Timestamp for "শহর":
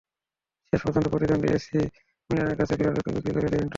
1.05-1.13